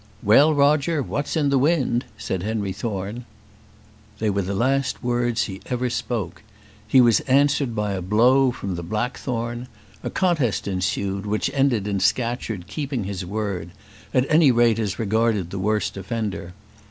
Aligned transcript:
"Well, 0.23 0.51
Roger, 0.51 1.03
what's 1.03 1.37
in 1.37 1.49
the 1.49 1.59
wind?" 1.59 2.05
said 2.17 2.41
Henry 2.41 2.71
Thorne. 2.73 3.23
They 4.17 4.31
were 4.31 4.41
the 4.41 4.55
last 4.55 5.03
words 5.03 5.43
he 5.43 5.61
ever 5.67 5.91
spoke. 5.91 6.41
He 6.87 6.99
was 6.99 7.19
answered 7.29 7.75
by 7.75 7.91
a 7.91 8.01
blow 8.01 8.49
from 8.49 8.73
the 8.73 8.81
blackthorn. 8.81 9.67
A 10.01 10.09
contest 10.09 10.67
ensued, 10.67 11.27
which 11.27 11.51
ended 11.53 11.87
in 11.87 11.99
Scatcherd 11.99 12.65
keeping 12.65 13.03
his 13.03 13.23
word 13.23 13.69
at 14.11 14.25
any 14.27 14.49
rate, 14.49 14.79
as 14.79 14.97
regarded 14.97 15.51
the 15.51 15.59
worst 15.59 15.95
offender. 15.95 16.53